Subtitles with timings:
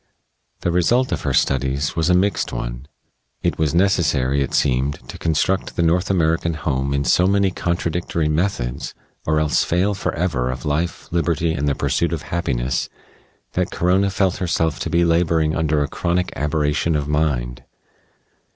[0.61, 2.87] The result of her studies was a mixed one.
[3.43, 8.27] It was necessary, it seemed, to construct the North American home in so many contradictory
[8.27, 8.95] methods,
[9.27, 12.89] or else fail forever of life, liberty, and the pursuit of happiness,
[13.53, 17.63] that Corona felt herself to be laboring under a chronic aberration of mind....